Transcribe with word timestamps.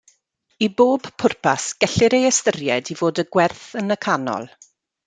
I 0.67 0.69
bob 0.81 1.05
pwrpas, 1.23 1.67
gellir 1.85 2.17
ei 2.21 2.27
ystyried 2.33 2.93
i 2.95 2.99
fod 3.03 3.25
y 3.27 3.31
gwerth 3.39 3.65
yn 3.85 3.99
y 3.99 4.03
canol. 4.09 4.53